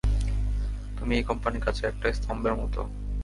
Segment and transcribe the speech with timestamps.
[0.97, 2.81] তুমি এই কোম্পানির কাছে একটা স্তম্ভের মতো।